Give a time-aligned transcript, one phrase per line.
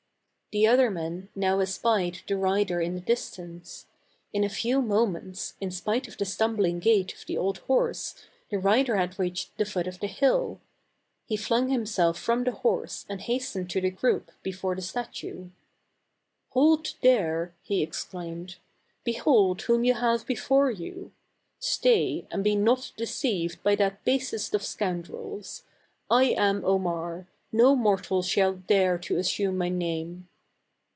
[0.53, 3.85] The other men now espied the rider in the dis tance.
[4.33, 8.15] In a few moments, in spite of the stum bling gait of the old horse,
[8.49, 10.59] the rider had reached the foot of the hill.
[11.25, 15.51] He flung himself from the horse and hastened to the group before the statue.
[16.49, 18.57] "Hold there," he exclaimed;
[19.05, 21.13] "behold whom you have before you.
[21.59, 25.63] Stay, and be not deceived by that basest of scoundrels.
[26.09, 30.27] I am Omar; no mortal shall dare to asume my name